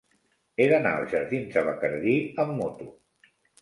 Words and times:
He 0.63 0.67
d'anar 0.71 0.93
als 0.95 1.13
jardins 1.13 1.53
de 1.59 1.65
Bacardí 1.69 2.19
amb 2.49 2.61
moto. 2.61 2.93